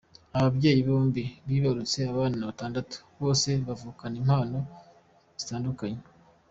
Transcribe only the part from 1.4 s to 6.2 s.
bibarutse abana batandatu bose bavukanye impano zitandukanye.